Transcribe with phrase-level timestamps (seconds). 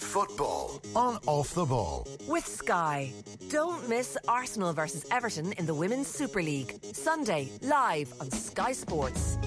[0.00, 2.06] Football on Off the Ball.
[2.26, 3.12] With Sky.
[3.48, 6.78] Don't miss Arsenal versus Everton in the Women's Super League.
[6.92, 9.38] Sunday, live on Sky Sports.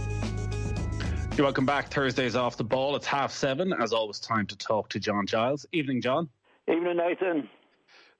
[1.38, 1.92] You're welcome back.
[1.92, 2.96] Thursday's off the ball.
[2.96, 3.74] It's half seven.
[3.74, 5.66] As always, time to talk to John Giles.
[5.72, 6.28] Evening, John.
[6.68, 7.50] Evening, Nathan.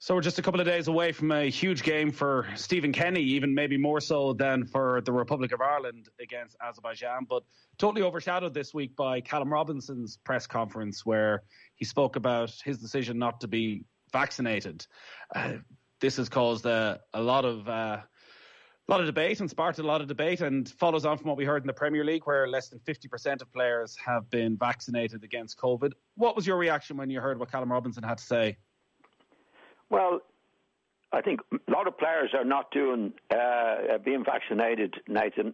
[0.02, 3.20] So we're just a couple of days away from a huge game for Stephen Kenny,
[3.20, 7.44] even maybe more so than for the Republic of Ireland against Azerbaijan, but
[7.78, 11.44] totally overshadowed this week by Callum Robinson's press conference where
[11.76, 14.88] he spoke about his decision not to be vaccinated.
[15.36, 15.56] Uh,
[16.00, 19.84] this has caused uh, a lot of uh, a lot of debate and sparked a
[19.84, 22.48] lot of debate and follows on from what we heard in the Premier League, where
[22.48, 25.92] less than 50% of players have been vaccinated against COVID.
[26.16, 28.58] What was your reaction when you heard what Callum Robinson had to say?
[29.90, 30.22] Well,
[31.12, 35.54] I think a lot of players are not doing uh, being vaccinated, Nathan,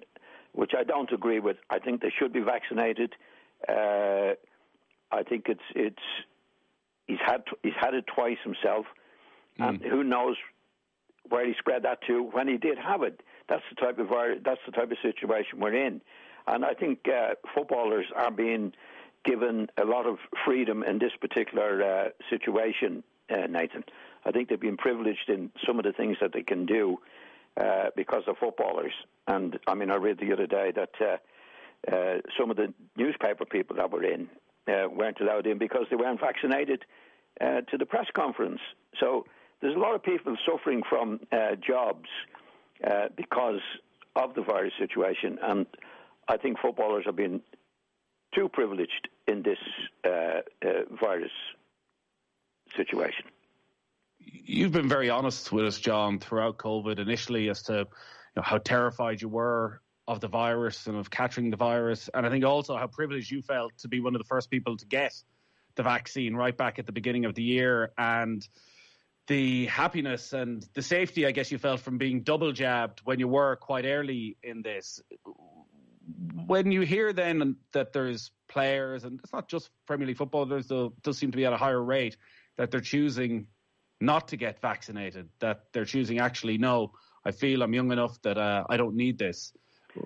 [0.53, 1.57] which I don't agree with.
[1.69, 3.13] I think they should be vaccinated.
[3.67, 4.33] Uh,
[5.11, 6.03] I think it's it's
[7.07, 8.85] he's had he's had it twice himself,
[9.59, 9.69] mm.
[9.69, 10.35] and who knows
[11.29, 13.21] where he spread that to when he did have it.
[13.47, 14.09] That's the type of
[14.43, 16.01] that's the type of situation we're in,
[16.47, 18.73] and I think uh, footballers are being
[19.23, 23.83] given a lot of freedom in this particular uh, situation, uh, Nathan.
[24.25, 26.97] I think they've been privileged in some of the things that they can do
[27.57, 28.93] uh, because of footballers.
[29.27, 33.45] And I mean, I read the other day that uh, uh, some of the newspaper
[33.45, 34.27] people that were in
[34.67, 36.83] uh, weren't allowed in because they weren't vaccinated
[37.39, 38.59] uh, to the press conference.
[38.99, 39.25] So
[39.61, 42.09] there's a lot of people suffering from uh, jobs
[43.15, 43.61] because
[44.15, 45.65] of the virus situation, and
[46.27, 47.41] I think footballers have been
[48.33, 49.57] too privileged in this
[50.99, 51.31] virus
[52.75, 53.25] situation
[54.25, 57.85] you've been very honest with us, John, throughout COVID initially as to you
[58.35, 62.09] know, how terrified you were of the virus and of catching the virus.
[62.13, 64.77] And I think also how privileged you felt to be one of the first people
[64.77, 65.13] to get
[65.75, 67.91] the vaccine right back at the beginning of the year.
[67.97, 68.47] And
[69.27, 73.27] the happiness and the safety, I guess, you felt from being double jabbed when you
[73.27, 75.01] were quite early in this.
[76.45, 80.67] When you hear then that there's players, and it's not just Premier League football, there's
[80.67, 82.15] the, does seem to be at a higher rate,
[82.57, 83.47] that they're choosing
[83.99, 86.91] not to get vaccinated, that they're choosing actually, no,
[87.25, 89.53] I feel I'm young enough that uh, I don't need this.
[89.95, 90.01] How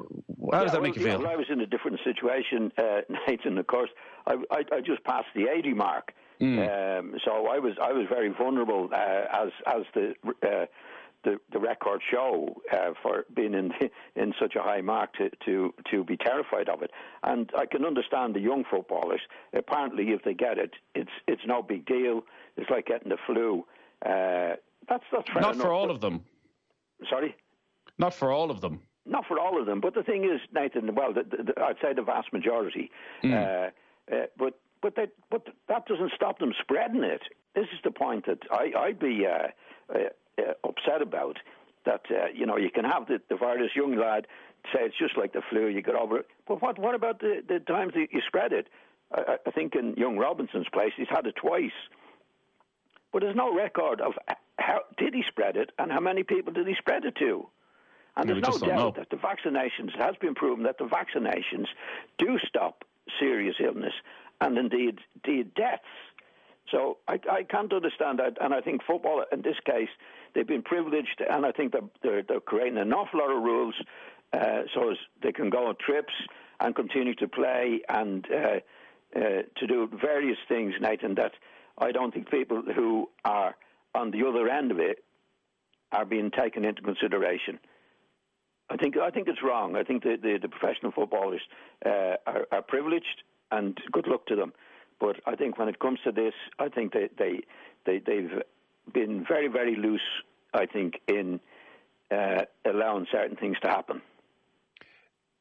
[0.54, 1.14] yeah, does that well, make you feel?
[1.20, 3.58] Know, well, I was in a different situation, uh, Nathan.
[3.58, 3.90] Of course,
[4.28, 7.00] I, I, I, just passed the 80 mark, mm.
[7.00, 10.14] um, so I was I was very vulnerable uh, as as the
[10.44, 10.66] uh,
[11.24, 13.72] the, the record show uh, for being in
[14.16, 16.92] in such a high mark to, to to be terrified of it.
[17.24, 19.22] And I can understand the young footballers.
[19.54, 22.24] Apparently, if they get it, it's it's no big deal.
[22.58, 23.66] It's like getting the flu.
[24.06, 24.56] Uh,
[24.88, 26.24] that's that's fair not enough, for all of them.
[27.10, 27.36] Sorry,
[27.98, 28.82] not for all of them.
[29.06, 30.94] Not for all of them, but the thing is, Nathan.
[30.94, 32.92] Well, the, the, I'd say the vast majority.
[33.24, 33.34] Mm.
[33.34, 37.22] Uh, uh, but but that but that doesn't stop them spreading it.
[37.56, 39.48] This is the point that I, I'd be uh,
[39.94, 41.38] uh, uh, upset about.
[41.86, 42.02] That
[42.36, 44.28] you know you can have the, the virus, young lad,
[44.74, 46.28] say it's just like the flu, you get over it.
[46.48, 48.68] But what what about the, the times that you spread it?
[49.14, 51.72] I, I think in young Robinson's place, he's had it twice.
[53.12, 54.14] But there's no record of
[54.58, 57.48] how did he spread it and how many people did he spread it to.
[58.16, 61.68] And there's no doubt that the vaccinations, it has been proven that the vaccinations
[62.18, 62.84] do stop
[63.20, 63.94] serious illness
[64.42, 65.84] and indeed, indeed deaths.
[66.70, 68.38] So I, I can't understand that.
[68.42, 69.90] And I think football, in this case,
[70.36, 73.76] they've been privileged, and I think they're, they're creating an awful lot of rules
[74.34, 76.14] uh, so as they can go on trips
[76.60, 78.60] and continue to play and uh,
[79.16, 79.20] uh,
[79.56, 81.32] to do various things, Nathan, that
[81.80, 83.56] I don't think people who are
[83.96, 85.04] on the other end of it
[85.92, 87.60] are being taken into consideration.
[88.70, 89.76] I think I think it's wrong.
[89.76, 91.42] I think the the, the professional footballers
[91.86, 94.54] uh, are, are, privileged, and good luck to them.
[95.00, 97.42] But I think when it comes to this, I think they they,
[97.86, 98.44] they they've
[98.94, 100.02] been very very loose.
[100.54, 101.40] I think in
[102.12, 104.02] uh, allowing certain things to happen.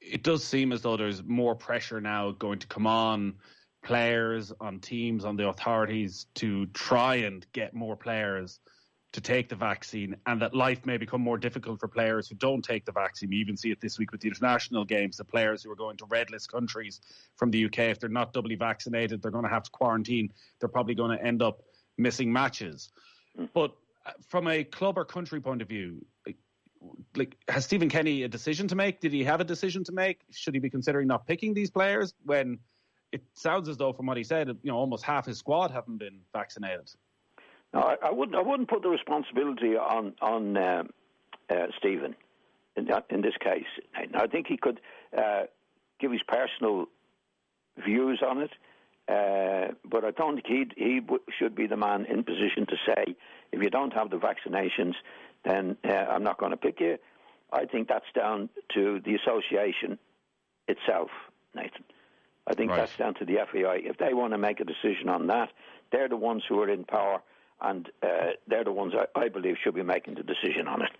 [0.00, 3.34] It does seem as though there's more pressure now going to come on
[3.82, 8.60] players, on teams, on the authorities to try and get more players
[9.12, 12.62] to take the vaccine, and that life may become more difficult for players who don't
[12.62, 13.32] take the vaccine.
[13.32, 15.16] You even see it this week with the international games.
[15.16, 17.00] The players who are going to red list countries
[17.36, 20.30] from the UK, if they're not doubly vaccinated, they're going to have to quarantine.
[20.60, 21.62] They're probably going to end up
[21.96, 22.90] missing matches.
[23.54, 23.74] But
[24.04, 26.04] uh, from a club or country point of view,
[27.16, 29.00] like has Stephen Kenny a decision to make?
[29.00, 30.20] Did he have a decision to make?
[30.30, 32.58] Should he be considering not picking these players when
[33.12, 35.98] it sounds as though, from what he said, you know, almost half his squad haven't
[35.98, 36.90] been vaccinated.
[37.72, 38.36] No, I, I wouldn't.
[38.36, 40.90] I wouldn't put the responsibility on on um,
[41.50, 42.14] uh, Stephen
[42.76, 43.66] in, in this case.
[44.14, 44.80] I think he could
[45.16, 45.42] uh,
[46.00, 46.86] give his personal
[47.84, 48.50] views on it,
[49.08, 51.00] Uh, but I don't think he he
[51.38, 53.16] should be the man in position to say
[53.52, 54.94] if you don't have the vaccinations,
[55.44, 56.98] then uh, I'm not going to pick you.
[57.50, 59.98] I think that's down to the association
[60.66, 61.08] itself,
[61.54, 61.84] Nathan.
[62.48, 62.78] I think Right.
[62.78, 63.76] that's down to the FAI.
[63.84, 65.50] If they want to make a decision on that,
[65.92, 67.20] they're the ones who are in power,
[67.60, 70.90] and uh, they're the ones I, I believe should be making the decision on it.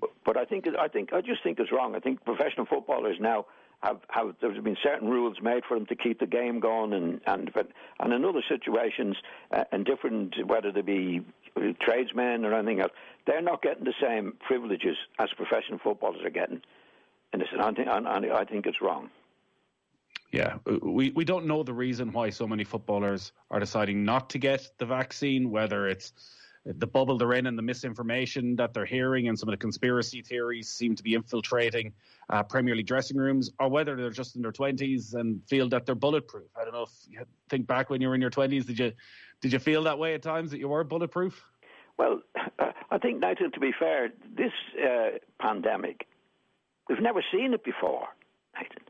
[0.00, 1.96] But, but I think I think I just think it's wrong.
[1.96, 3.46] I think professional footballers now
[3.82, 7.20] have, have there's been certain rules made for them to keep the game going, and
[7.26, 7.68] and but,
[7.98, 9.16] and in other situations
[9.50, 11.22] uh, and different whether they be
[11.80, 12.92] tradesmen or anything else,
[13.26, 16.60] they're not getting the same privileges as professional footballers are getting.
[17.32, 19.10] And I think and I think it's wrong.
[20.34, 24.38] Yeah, we, we don't know the reason why so many footballers are deciding not to
[24.38, 26.12] get the vaccine, whether it's
[26.64, 30.22] the bubble they're in and the misinformation that they're hearing and some of the conspiracy
[30.22, 31.92] theories seem to be infiltrating
[32.30, 35.86] uh, Premier League dressing rooms, or whether they're just in their 20s and feel that
[35.86, 36.48] they're bulletproof.
[36.60, 38.92] I don't know if you think back when you were in your 20s, did you,
[39.40, 41.44] did you feel that way at times that you were bulletproof?
[41.96, 42.22] Well,
[42.90, 44.50] I think, Nathan, to be fair, this
[44.84, 46.08] uh, pandemic,
[46.88, 48.08] we've never seen it before,
[48.58, 48.82] Nathan.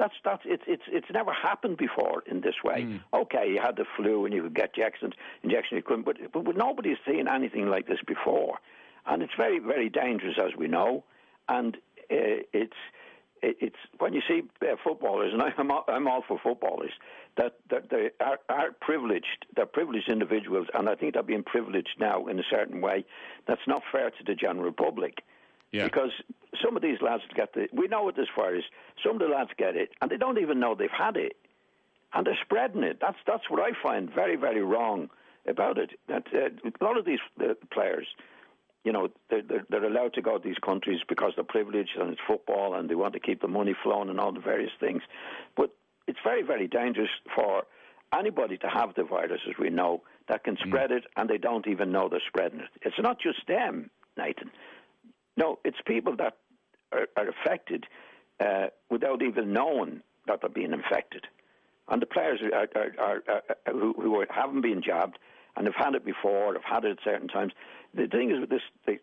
[0.00, 3.00] That's that's it's it's it's never happened before in this way.
[3.12, 5.12] Okay, you had the flu and you could get injections,
[5.42, 8.58] injection you couldn't, but, but but nobody's seen anything like this before,
[9.06, 11.04] and it's very very dangerous as we know,
[11.50, 11.76] and
[12.10, 12.80] uh, it's
[13.42, 16.92] it's when you see uh, footballers, and I'm all, I'm all for footballers,
[17.36, 19.46] that, that they are, are privileged.
[19.54, 23.04] They're privileged individuals, and I think they're being privileged now in a certain way.
[23.46, 25.22] That's not fair to the general public.
[25.72, 25.84] Yeah.
[25.84, 26.10] Because
[26.62, 27.68] some of these lads get the.
[27.72, 28.64] We know what this virus.
[29.04, 31.36] Some of the lads get it, and they don't even know they've had it,
[32.12, 32.98] and they're spreading it.
[33.00, 35.10] That's that's what I find very very wrong
[35.46, 35.90] about it.
[36.08, 38.06] That uh, a lot of these uh, players,
[38.84, 42.10] you know, they're, they're, they're allowed to go to these countries because they're privileged and
[42.10, 45.02] it's football and they want to keep the money flowing and all the various things.
[45.56, 45.70] But
[46.06, 47.62] it's very, very dangerous for
[48.12, 51.66] anybody to have the virus, as we know, that can spread it and they don't
[51.68, 52.70] even know they're spreading it.
[52.82, 54.50] It's not just them, Nathan.
[55.36, 56.36] No, it's people that
[56.92, 57.86] are, are affected
[58.40, 61.26] uh, without even knowing that they're being infected.
[61.88, 65.18] And the players are, are, who, who haven't been jabbed
[65.56, 67.52] and have had it before, have had it at certain times.
[67.94, 69.00] The thing is with this, they,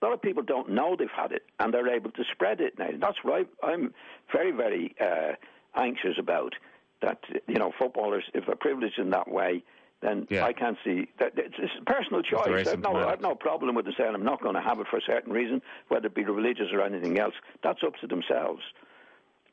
[0.00, 2.78] a lot of people don't know they've had it and they're able to spread it
[2.78, 2.90] now.
[3.00, 3.94] That's what I, I'm
[4.32, 5.32] very, very uh,
[5.74, 6.54] anxious about.
[7.00, 9.62] That you know, footballers, if they're privileged in that way,
[10.00, 10.44] then Yeah.
[10.44, 12.68] I can't see that it's, it's a personal choice.
[12.68, 12.94] I've no.
[12.96, 15.32] I've no problem with them saying I'm not going to have it for a certain
[15.32, 17.34] reason, whether it be religious or anything else.
[17.62, 18.62] That's up to themselves.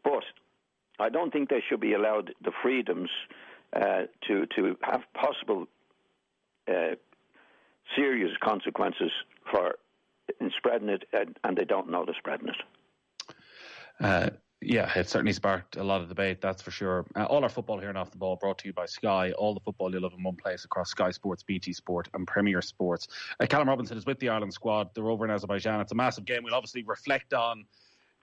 [0.03, 0.23] But
[0.99, 3.09] I don't think they should be allowed the freedoms
[3.73, 5.67] uh, to to have possible
[6.67, 6.95] uh,
[7.95, 9.11] serious consequences
[9.51, 9.75] for
[10.39, 13.35] in spreading it, and, and they don't know they're spreading it.
[13.99, 14.29] Uh,
[14.65, 17.05] yeah, it certainly sparked a lot of debate, that's for sure.
[17.15, 19.31] Uh, all our football here and off the ball brought to you by Sky.
[19.33, 22.61] All the football you'll love in one place across Sky Sports, BT Sport, and Premier
[22.61, 23.07] Sports.
[23.39, 24.89] Uh, Callum Robinson is with the Ireland squad.
[24.93, 25.81] They're over in Azerbaijan.
[25.81, 26.43] It's a massive game.
[26.43, 27.65] We'll obviously reflect on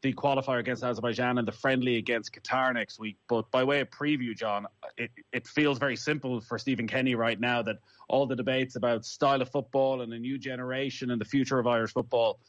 [0.02, 3.16] the qualifier against Azerbaijan and the friendly against Qatar next week.
[3.28, 4.66] But by way of preview, John,
[4.96, 7.76] it, it feels very simple for Stephen Kenny right now that
[8.08, 11.66] all the debates about style of football and a new generation and the future of
[11.66, 12.40] Irish football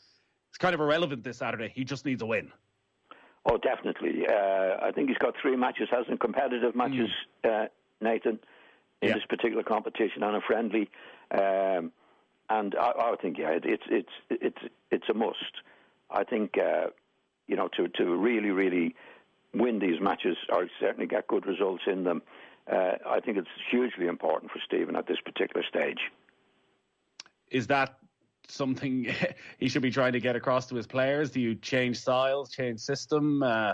[0.53, 1.71] it's kind of irrelevant this Saturday.
[1.73, 2.51] He just needs a win.
[3.45, 4.25] Oh, definitely.
[4.27, 7.09] Uh, I think he's got three matches, hasn't competitive matches,
[7.43, 7.65] uh,
[7.99, 8.39] Nathan,
[9.01, 9.15] in Yeah.
[9.15, 10.89] this particular competition and a friendly.
[11.31, 11.91] Um,
[12.49, 14.57] and I, I think yeah, it, it's it's it's
[14.91, 15.61] it's a must.
[16.09, 16.87] I think uh,
[17.47, 18.95] you know to to really really
[19.53, 22.21] win these matches or certainly get good results in them.
[22.71, 25.99] Uh, I think it's hugely important for Stephen at this particular stage.
[27.51, 27.97] is that
[28.47, 29.07] something
[29.57, 31.31] he should be trying to get across to his players?
[31.31, 33.73] Do you change styles, change system, uh,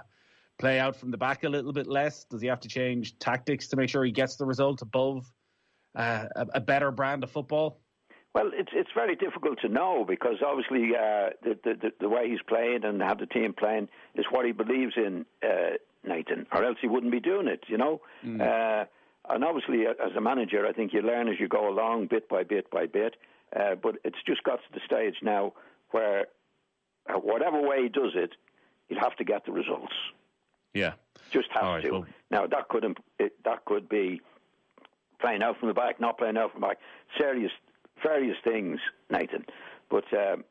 [0.58, 2.26] play out from the back a little bit less?
[2.26, 5.32] Does he have to change tactics to make sure he gets the result above
[5.96, 7.80] uh, a, a better brand of football?
[8.36, 12.42] Well, it's it's very difficult to know because obviously uh, the, the the way he's
[12.48, 16.78] playing and how the team playing is what he believes in, uh, Nathan, or else
[16.80, 17.64] he wouldn't be doing it.
[17.68, 18.86] You know, uh,
[19.30, 22.44] and obviously as a manager, I think you learn as you go along, bit by
[22.44, 23.16] bit by bit.
[23.56, 25.54] Uh, but it's just got to the stage now
[25.92, 26.28] where
[27.10, 28.32] uh, whatever way he does it,
[28.88, 29.94] he'll have to get the results.
[30.74, 30.94] Yeah.
[31.32, 31.92] Just has All right, to.
[31.92, 34.22] well- now that could imp- it, that could be
[35.20, 36.78] playing out from the back, not playing out from the back,
[37.18, 37.52] serious
[38.04, 38.80] various things,
[39.10, 39.46] Nathan.
[39.90, 40.44] But um,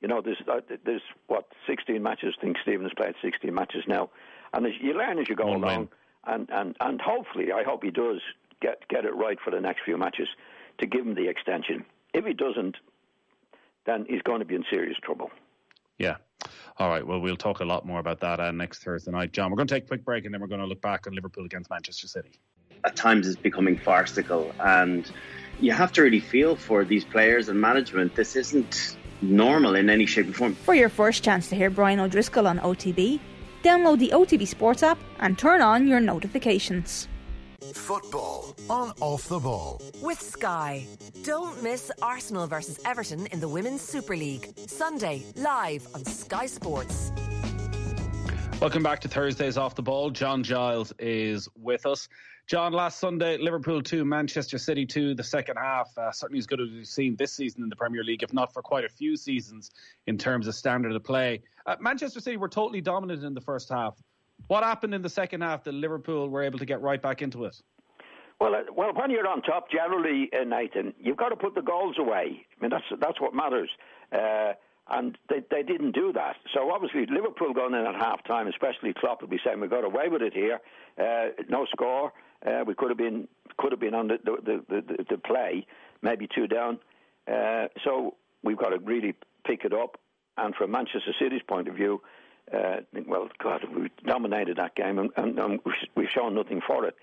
[0.00, 2.34] you know, there's uh, there's what 16 matches.
[2.38, 4.10] I think Stephen has played 16 matches now,
[4.52, 5.88] and as you learn as you go One along,
[6.26, 8.20] and, and and hopefully, I hope he does
[8.60, 10.28] get get it right for the next few matches
[10.78, 11.84] to give him the extension.
[12.14, 12.76] If he doesn't,
[13.86, 15.30] then he's going to be in serious trouble.
[15.98, 16.16] Yeah.
[16.78, 17.04] All right.
[17.04, 19.50] Well, we'll talk a lot more about that uh, next Thursday night, John.
[19.50, 21.14] We're going to take a quick break and then we're going to look back on
[21.14, 22.38] Liverpool against Manchester City.
[22.84, 25.10] At times, it's becoming farcical, and
[25.58, 28.14] you have to really feel for these players and management.
[28.14, 30.54] This isn't normal in any shape or form.
[30.54, 33.18] For your first chance to hear Brian O'Driscoll on OTB,
[33.64, 37.08] download the OTB Sports app and turn on your notifications.
[37.62, 39.82] Football on Off the Ball.
[40.00, 40.86] With Sky.
[41.24, 44.52] Don't miss Arsenal versus Everton in the Women's Super League.
[44.68, 47.10] Sunday, live on Sky Sports.
[48.60, 50.10] Welcome back to Thursdays Off the Ball.
[50.10, 52.08] John Giles is with us.
[52.46, 55.90] John, last Sunday, Liverpool 2, Manchester City 2, the second half.
[55.98, 58.52] Uh, certainly as good as we've seen this season in the Premier League, if not
[58.54, 59.70] for quite a few seasons
[60.06, 61.42] in terms of standard of play.
[61.66, 64.00] Uh, Manchester City were totally dominant in the first half.
[64.46, 67.44] What happened in the second half that Liverpool were able to get right back into
[67.44, 67.60] it?
[68.40, 71.60] Well, uh, well, when you're on top, generally, uh, Nathan, you've got to put the
[71.60, 72.46] goals away.
[72.56, 73.68] I mean, that's that's what matters.
[74.12, 74.52] Uh,
[74.90, 76.36] and they, they didn't do that.
[76.54, 79.84] So obviously, Liverpool going in at half time, especially Klopp would be saying, "We got
[79.84, 80.60] away with it here.
[80.98, 82.12] Uh, no score.
[82.46, 83.26] Uh, we could have been
[83.58, 85.66] could have been on the the, the, the, play,
[86.00, 86.78] maybe two down.
[87.84, 88.14] So
[88.44, 89.14] we've got to really
[89.44, 89.98] pick it up.
[90.36, 92.00] And from Manchester City's point of view,
[92.52, 92.76] uh,
[93.06, 95.60] well, God, we dominated that game, and, and, and
[95.94, 96.94] we've shown nothing for it.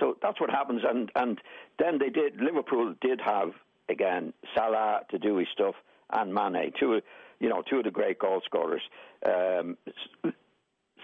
[0.00, 0.82] So that's what happens.
[0.88, 1.40] And and
[1.78, 2.40] then they did.
[2.40, 3.52] Liverpool did have
[3.88, 5.74] again Salah to do his stuff
[6.10, 7.00] and Mane, two
[7.40, 8.82] you know two of the great goal scorers.
[9.24, 9.76] Um,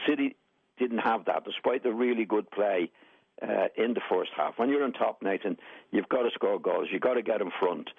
[0.06, 0.36] City
[0.78, 2.90] didn't have that, despite the really good play
[3.42, 4.54] uh, in the first half.
[4.58, 5.56] When you're on top, Nathan,
[5.90, 6.88] you've got to score goals.
[6.90, 7.90] You've got to get in front,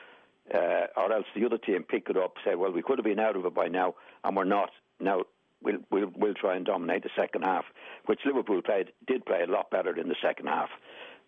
[0.54, 3.20] uh, or else the other team pick it up, say, "Well, we could have been
[3.20, 5.24] out of it by now, and we're not." Now
[5.64, 7.66] we'll, we'll, we'll try and dominate the second half,
[8.06, 10.70] which Liverpool played did play a lot better in the second half.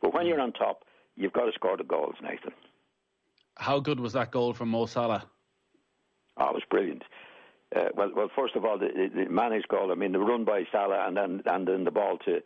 [0.01, 0.83] But when you're on top,
[1.15, 2.51] you've got to score the goals, Nathan.
[3.57, 5.23] How good was that goal from Mo Salah?
[6.37, 7.03] Oh, it was brilliant.
[7.75, 9.91] Uh, well, well, first of all, the, the Mane's goal.
[9.91, 12.41] I mean, the run by Salah and then and then the ball to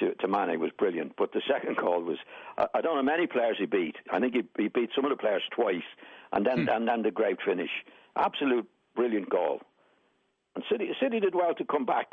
[0.00, 1.14] to, to Mane was brilliant.
[1.16, 2.18] But the second goal was
[2.58, 3.96] I, I don't know many players he beat.
[4.10, 5.86] I think he, he beat some of the players twice,
[6.32, 6.68] and then hmm.
[6.68, 7.70] and then the great finish.
[8.16, 9.60] Absolute brilliant goal.
[10.56, 12.12] And City City did well to come back,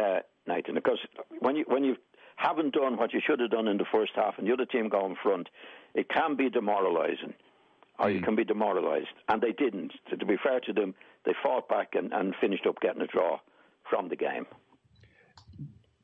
[0.00, 0.98] uh, Nathan, because
[1.40, 1.96] when you when you
[2.36, 4.88] haven't done what you should have done in the first half, and the other team
[4.88, 5.48] go in front,
[5.94, 7.34] it can be demoralising,
[7.98, 8.14] or mm.
[8.14, 9.08] you can be demoralised.
[9.28, 9.92] And they didn't.
[10.08, 10.94] So to be fair to them,
[11.26, 13.40] they fought back and, and finished up getting a draw
[13.90, 14.46] from the game.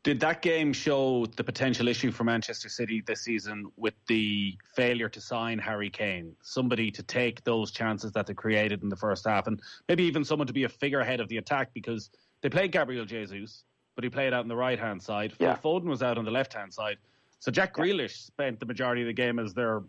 [0.02, 5.10] Did that game show the potential issue for Manchester City this season with the failure
[5.10, 6.34] to sign Harry Kane?
[6.40, 10.24] Somebody to take those chances that they created in the first half, and maybe even
[10.24, 13.64] someone to be a figurehead of the attack because they played Gabriel Jesus,
[13.94, 15.34] but he played out on the right hand side.
[15.38, 15.54] Yeah.
[15.56, 16.96] Phil Foden was out on the left hand side.
[17.38, 19.82] So Jack Grealish spent the majority of the game as their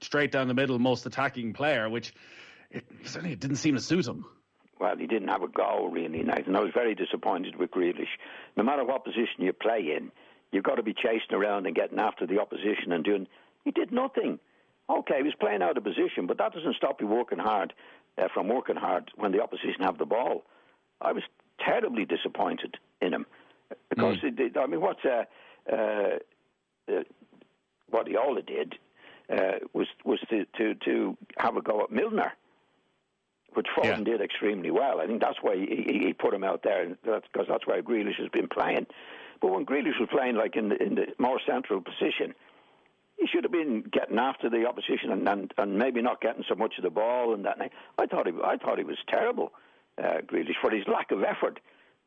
[0.00, 2.14] straight down the middle most attacking player, which
[2.70, 4.24] it, certainly didn't seem to suit him
[4.80, 8.16] well, he didn't have a goal really and I was very disappointed with Grealish.
[8.56, 10.10] No matter what position you play in,
[10.52, 13.26] you've got to be chasing around and getting after the opposition and doing.
[13.64, 14.38] He did nothing.
[14.90, 17.74] Okay, he was playing out of position, but that doesn't stop you working hard
[18.16, 20.44] uh, from working hard when the opposition have the ball.
[21.00, 21.22] I was
[21.60, 23.26] terribly disappointed in him
[23.90, 24.56] because mm.
[24.56, 25.24] I mean, what's uh,
[25.70, 26.18] uh,
[26.90, 27.02] uh,
[27.90, 28.76] what Iola did
[29.30, 32.32] uh, was was to, to to have a go at Milner
[33.54, 34.04] which Foden yeah.
[34.04, 35.00] did extremely well.
[35.00, 38.18] I think that's why he, he put him out there, because that's, that's why Grealish
[38.18, 38.86] has been playing.
[39.40, 42.34] But when Grealish was playing like in the, in the more central position,
[43.16, 46.54] he should have been getting after the opposition and, and, and maybe not getting so
[46.54, 47.58] much of the ball and that.
[47.98, 49.52] I thought he I thought he was terrible,
[49.98, 51.60] uh, Grealish, for his lack of effort.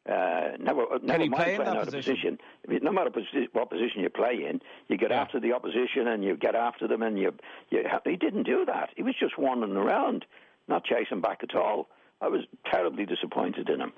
[0.09, 2.37] Uh, never, never mind play playing out position?
[2.65, 2.83] position.
[2.83, 3.11] No matter
[3.53, 5.21] what position you play in, you get yeah.
[5.21, 7.33] after the opposition and you get after them, and you,
[7.69, 7.83] you.
[8.05, 8.89] He didn't do that.
[8.95, 10.25] He was just wandering around
[10.67, 11.89] not chasing back at all.
[12.21, 12.41] I was
[12.71, 13.93] terribly disappointed in him.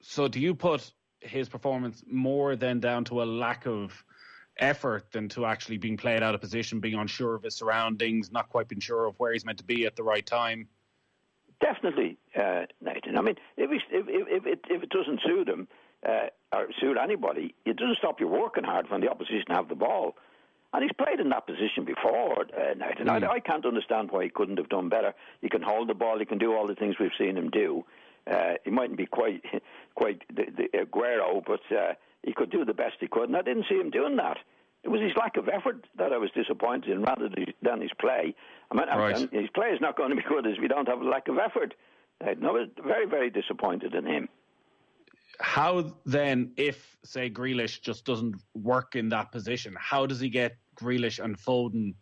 [0.00, 4.04] So, do you put his performance more than down to a lack of
[4.58, 8.48] effort than to actually being played out of position, being unsure of his surroundings, not
[8.48, 10.68] quite being sure of where he's meant to be at the right time?
[11.60, 13.16] Definitely, uh, Nathan.
[13.16, 15.68] I mean, if, if, if, it, if it doesn't suit him
[16.06, 19.76] uh, or suit anybody, it doesn't stop you working hard when the opposition have the
[19.76, 20.16] ball.
[20.72, 23.06] And he's played in that position before, uh, Nathan.
[23.06, 23.28] Mm.
[23.28, 25.12] I, I, can't understand why he couldn't have done better.
[25.42, 26.18] He can hold the ball.
[26.18, 27.84] He can do all the things we've seen him do.
[28.30, 29.42] Uh, he mightn't be quite
[29.94, 33.28] quite the, the Aguero, but uh, he could do the best he could.
[33.28, 34.38] And I didn't see him doing that.
[34.82, 37.28] It was his lack of effort that I was disappointed in, rather
[37.62, 38.34] than his play.
[38.70, 39.18] I mean, right.
[39.30, 41.38] his play is not going to be good if we don't have a lack of
[41.38, 41.74] effort.
[42.24, 44.28] Uh, I was very, very disappointed in him
[45.40, 50.56] how then, if say Grealish just doesn't work in that position, how does he get
[50.76, 51.94] Grealish and Foden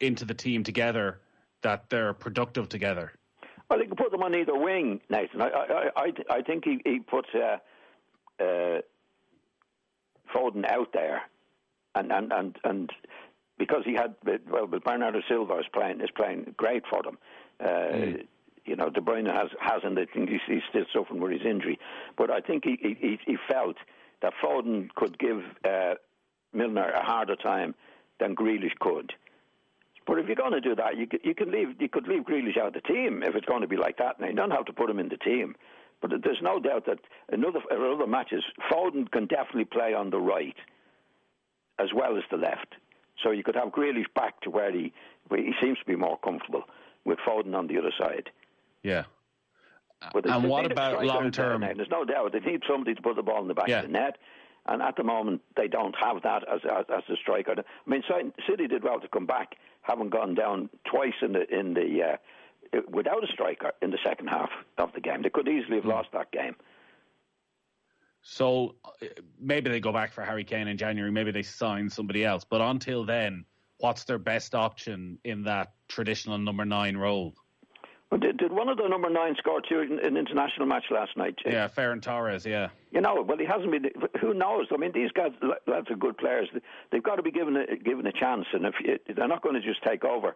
[0.00, 1.20] into the team together
[1.62, 3.12] that they're productive together?
[3.68, 5.40] Well, he can put them on either wing, Nathan.
[5.42, 7.58] I I I, I think he he puts uh,
[8.42, 8.80] uh,
[10.34, 11.22] Foden out there,
[11.94, 12.90] and and and and
[13.58, 14.16] because he had
[14.50, 17.18] well, but Bernardo Silva is playing is playing great for them.
[17.60, 18.26] Uh, mm.
[18.64, 19.98] You know, De Bruyne has hasn't.
[19.98, 21.78] I think he's, he's still suffering with his injury,
[22.16, 23.76] but I think he he, he felt
[24.22, 25.94] that Foden could give uh,
[26.52, 27.74] Milner a harder time
[28.20, 29.12] than Grealish could.
[30.06, 32.22] But if you're going to do that, you could, you could leave you could leave
[32.22, 34.20] Grealish out of the team if it's going to be like that.
[34.20, 35.54] Now you don't have to put him in the team,
[36.00, 36.98] but there's no doubt that
[37.30, 40.56] another other matches, Foden can definitely play on the right
[41.78, 42.74] as well as the left.
[43.22, 44.92] So you could have Grealish back to where he
[45.28, 46.64] where he seems to be more comfortable
[47.04, 48.30] with Foden on the other side.
[48.82, 49.04] Yeah.
[50.12, 51.60] But and what about long term?
[51.60, 53.80] There's no doubt they need somebody to put the ball in the back yeah.
[53.80, 54.16] of the net.
[54.66, 57.54] And at the moment, they don't have that as as, as a striker.
[57.58, 58.02] I mean,
[58.48, 62.80] City did well to come back, having gone down twice in the in the uh,
[62.88, 65.22] without a striker in the second half of the game.
[65.22, 65.90] They could easily have mm.
[65.90, 66.56] lost that game.
[68.22, 69.06] So uh,
[69.40, 71.10] maybe they go back for Harry Kane in January.
[71.10, 72.44] Maybe they sign somebody else.
[72.44, 73.44] But until then,
[73.78, 77.34] what's their best option in that traditional number nine role?
[78.18, 81.36] Did, did one of the number nine score two in an international match last night?
[81.42, 81.52] Jake?
[81.52, 82.44] Yeah, Ferran Torres.
[82.44, 82.70] Yeah.
[82.90, 83.86] You know, well, he hasn't been.
[84.20, 84.66] Who knows?
[84.72, 85.30] I mean, these guys,
[85.68, 86.48] lads, are good players.
[86.90, 88.74] They've got to be given a, given a chance, and if
[89.14, 90.34] they're not going to just take over,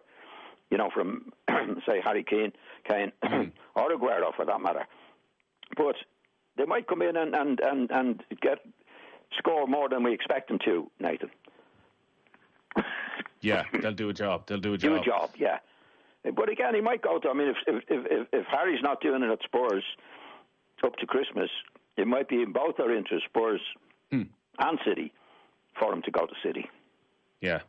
[0.71, 1.33] you know, from
[1.85, 2.53] say Harry Kane,
[2.87, 3.51] Kane, mm.
[3.75, 4.87] or Aguero for that matter.
[5.75, 5.95] But
[6.57, 8.59] they might come in and and and, and get
[9.37, 11.29] score more than we expect them to, Nathan.
[13.41, 14.47] yeah, they'll do a job.
[14.47, 14.91] They'll do a job.
[14.91, 15.29] Do a job.
[15.37, 15.57] Yeah.
[16.33, 17.29] But again, he might go to.
[17.29, 19.83] I mean, if if if, if Harry's not doing it at Spurs
[20.83, 21.49] up to Christmas,
[21.97, 23.61] it might be in both our interests, Spurs
[24.11, 24.23] hmm.
[24.59, 25.11] and City,
[25.79, 26.69] for him to go to City.
[27.41, 27.59] Yeah.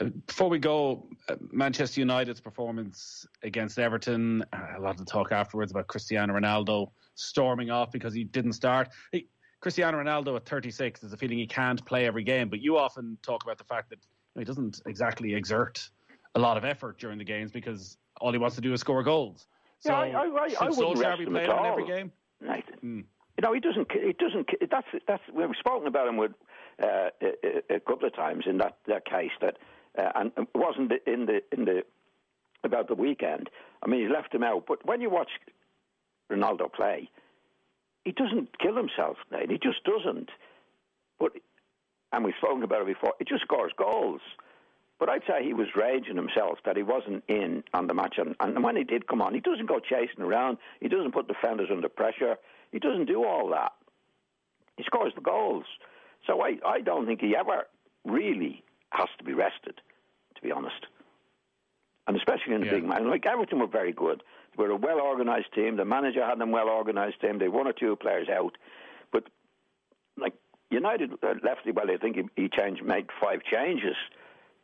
[0.00, 5.30] Uh, before we go, uh, Manchester United's performance against Everton, uh, a lot of talk
[5.30, 8.88] afterwards about Cristiano Ronaldo storming off because he didn't start.
[9.12, 9.28] He,
[9.60, 13.16] Cristiano Ronaldo at 36 is a feeling he can't play every game, but you often
[13.22, 15.88] talk about the fact that you know, he doesn't exactly exert
[16.34, 19.02] a lot of effort during the games because all he wants to do is score
[19.02, 19.46] goals.
[19.80, 21.66] So yeah, I, I, I, I wouldn't rest him at all.
[21.66, 22.12] every game?
[22.40, 22.76] Nathan.
[22.84, 23.04] Mm.
[23.36, 23.90] You know, he doesn't.
[23.90, 24.48] He doesn't.
[24.70, 25.22] That's that's.
[25.32, 26.32] We've spoken about him with
[26.82, 29.56] uh, a, a, couple of times in that, that case that,
[29.98, 31.82] uh, and it wasn't in the in the
[32.62, 33.50] about the weekend.
[33.82, 34.64] I mean, he left him out.
[34.66, 35.30] But when you watch
[36.30, 37.10] Ronaldo play,
[38.04, 39.16] he doesn't kill himself.
[39.32, 39.50] Nate.
[39.50, 40.30] He just doesn't.
[41.18, 41.32] But
[42.12, 43.14] and we've spoken about it before.
[43.18, 44.20] He just scores goals.
[44.98, 48.14] But I'd say he was raging himself that he wasn't in on the match.
[48.18, 50.58] And, and when he did come on, he doesn't go chasing around.
[50.80, 52.36] He doesn't put defenders under pressure.
[52.70, 53.72] He doesn't do all that.
[54.76, 55.64] He scores the goals.
[56.26, 57.66] So I, I don't think he ever
[58.04, 59.80] really has to be rested,
[60.36, 60.86] to be honest.
[62.06, 62.72] And especially in a yeah.
[62.72, 63.02] big match.
[63.02, 64.22] Like Everton were very good.
[64.56, 65.76] They were a well organised team.
[65.76, 67.38] The manager had them well organised team.
[67.38, 68.56] They one or two players out.
[69.10, 69.24] But
[70.16, 70.34] like
[70.70, 73.96] United left, well, I think he, he changed, made five changes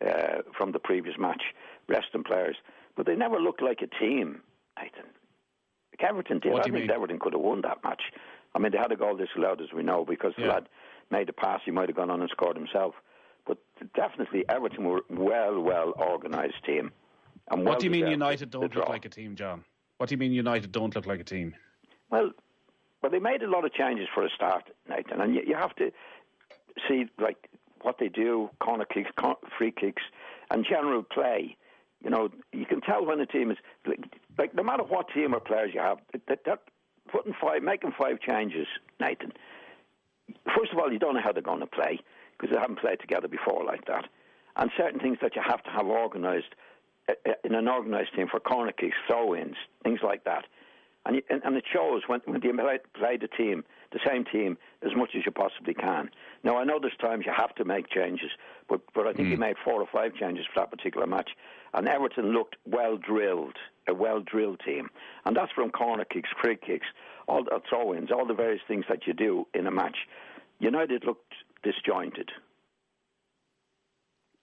[0.07, 1.43] uh, from the previous match,
[1.89, 2.57] resting players.
[2.97, 4.43] But they never looked like a team,
[4.79, 5.11] Nathan.
[5.93, 6.53] Like Everton did.
[6.53, 6.91] I think mean?
[6.91, 8.03] Everton could have won that match.
[8.55, 10.47] I mean, they had a goal disallowed, as we know, because yeah.
[10.47, 10.69] the lad
[11.11, 11.61] made a pass.
[11.65, 12.95] He might have gone on and scored himself.
[13.47, 13.59] But
[13.95, 16.91] definitely, Everton were well, well organised team.
[17.51, 19.65] And what do you mean United don't look like a team, John?
[19.97, 21.55] What do you mean United don't look like a team?
[22.11, 22.31] Well,
[23.03, 25.75] well, they made a lot of changes for a start, Nathan, and you, you have
[25.77, 25.91] to
[26.89, 27.49] see like
[27.83, 29.11] what they do, corner kicks,
[29.57, 30.03] free kicks,
[30.51, 31.57] and general play.
[32.03, 34.01] You know, you can tell when a team is like,
[34.39, 36.61] like no matter what team or players you have, that,
[37.13, 38.67] putting five, making five changes,
[39.01, 39.33] Nathan.
[40.57, 41.99] First of all, you don't know how they're going to play
[42.39, 44.07] because they haven't played together before like that,
[44.57, 46.55] and certain things that you have to have organised
[47.09, 50.45] uh, uh, in an organised team for corner kicks, throw-ins, things like that.
[51.07, 54.25] And, you, and, and it shows when, when you play, play the team, the same
[54.25, 56.11] team, as much as you possibly can.
[56.45, 58.31] Now, I know there's times you have to make changes,
[58.69, 59.33] but, but I think mm.
[59.33, 61.31] he made four or five changes for that particular match.
[61.75, 63.57] And Everton looked well drilled,
[63.89, 64.91] a well drilled team.
[65.25, 66.87] And that's from corner kicks, free kicks,
[67.29, 69.97] all the throw ins, all the various things that you do in a match.
[70.59, 72.31] United looked disjointed.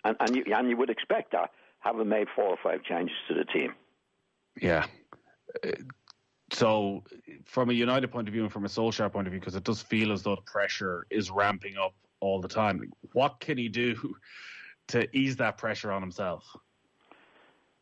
[0.03, 3.33] And, and, you, and you would expect that, having made four or five changes to
[3.33, 3.73] the team.
[4.59, 4.85] Yeah
[6.51, 7.03] so,
[7.45, 9.63] from a United point of view and from a Solskjaer point of view, because it
[9.63, 13.67] does feel as though the pressure is ramping up all the time, what can he
[13.67, 14.15] do
[14.87, 16.45] to ease that pressure on himself?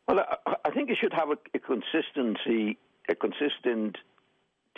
[0.07, 0.23] Well,
[0.63, 2.77] I think he should have a, a consistency,
[3.09, 3.97] a consistent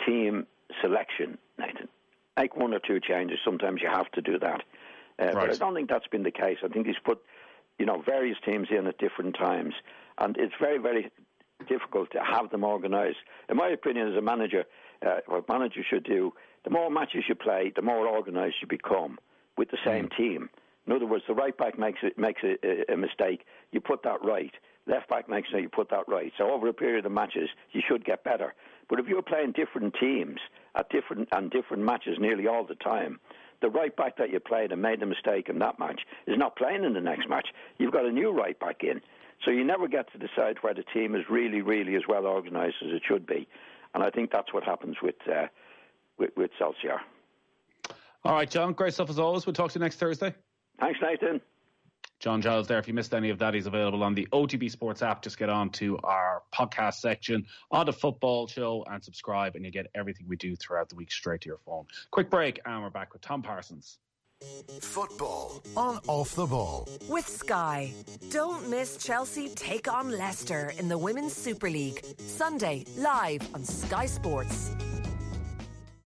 [0.04, 0.46] team
[0.80, 1.88] selection, Nathan.
[2.38, 3.38] Make one or two changes.
[3.44, 4.62] Sometimes you have to do that.
[5.20, 5.34] Uh, right.
[5.34, 6.58] But I don't think that's been the case.
[6.64, 7.20] I think he's put,
[7.78, 9.74] you know, various teams in at different times,
[10.18, 11.10] and it's very, very
[11.66, 13.18] difficult to have them organised.
[13.48, 14.64] In my opinion, as a manager,
[15.06, 16.32] uh, what managers should do,
[16.64, 19.18] the more matches you play, the more organised you become
[19.56, 20.16] with the same mm.
[20.16, 20.50] team.
[20.86, 24.24] In other words, the right back makes it, makes a, a, mistake, you put that
[24.24, 24.52] right.
[24.86, 26.32] Left back makes it, you put that right.
[26.38, 28.54] So over a period of matches, you should get better.
[28.88, 30.40] But if you're playing different teams
[30.74, 33.20] at different and different matches nearly all the time,
[33.60, 36.56] the right back that you played and made the mistake in that match is not
[36.56, 37.48] playing in the next match.
[37.76, 39.02] You've got a new right back in.
[39.44, 42.76] So you never get to decide whether the team is really, really as well organised
[42.82, 43.48] as it should be.
[43.94, 45.46] And I think that's what happens with, uh,
[46.18, 46.50] with, with.
[48.24, 48.72] All right, John.
[48.72, 49.46] Great stuff as always.
[49.46, 50.34] We'll talk to you next Thursday.
[50.80, 51.40] Thanks, Nathan.
[52.20, 52.78] John Giles there.
[52.78, 55.22] If you missed any of that, he's available on the OTB Sports app.
[55.22, 59.70] Just get on to our podcast section on the football show and subscribe, and you
[59.70, 61.86] get everything we do throughout the week straight to your phone.
[62.10, 63.98] Quick break, and we're back with Tom Parsons.
[64.80, 66.88] Football on Off the Ball.
[67.08, 67.92] With Sky.
[68.30, 72.04] Don't miss Chelsea take on Leicester in the Women's Super League.
[72.18, 74.70] Sunday, live on Sky Sports.